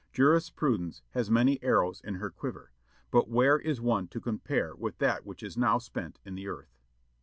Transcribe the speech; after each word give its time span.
Jurisprudence 0.11 1.03
has 1.11 1.29
many 1.29 1.61
arrows 1.61 2.01
in 2.03 2.15
her 2.15 2.31
quiver, 2.31 2.71
but 3.11 3.29
where 3.29 3.59
is 3.59 3.79
one 3.79 4.07
to 4.07 4.19
compare 4.19 4.75
with 4.75 4.97
that 4.97 5.27
which 5.27 5.43
is 5.43 5.55
now 5.55 5.77
spent 5.77 6.17
in 6.25 6.33
the 6.33 6.47
earth?" 6.47 6.75